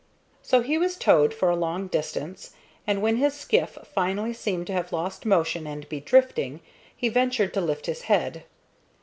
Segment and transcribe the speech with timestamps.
[0.41, 2.55] So he was towed for a long distance,
[2.87, 6.61] and when his skiff finally seemed to have lost motion and be drifting,
[6.97, 8.45] he ventured to lift his head.